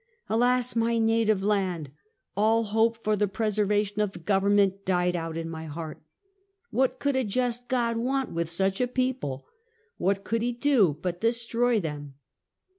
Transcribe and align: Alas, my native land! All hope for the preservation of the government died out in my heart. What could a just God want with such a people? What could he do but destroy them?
Alas, 0.29 0.75
my 0.75 0.97
native 0.97 1.43
land! 1.43 1.91
All 2.35 2.63
hope 2.63 2.97
for 2.97 3.15
the 3.15 3.27
preservation 3.27 4.01
of 4.01 4.13
the 4.13 4.17
government 4.17 4.83
died 4.83 5.15
out 5.15 5.37
in 5.37 5.47
my 5.47 5.65
heart. 5.65 6.01
What 6.71 6.97
could 6.97 7.15
a 7.15 7.23
just 7.23 7.67
God 7.67 7.97
want 7.97 8.31
with 8.31 8.49
such 8.49 8.81
a 8.81 8.87
people? 8.87 9.45
What 9.97 10.23
could 10.23 10.41
he 10.41 10.53
do 10.53 10.97
but 11.03 11.21
destroy 11.21 11.79
them? 11.79 12.15